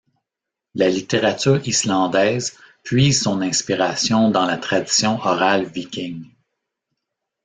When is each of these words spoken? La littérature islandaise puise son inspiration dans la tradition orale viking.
La 0.73 0.89
littérature 0.89 1.61
islandaise 1.67 2.57
puise 2.81 3.21
son 3.21 3.39
inspiration 3.39 4.31
dans 4.31 4.45
la 4.47 4.57
tradition 4.57 5.17
orale 5.23 5.65
viking. 5.65 6.25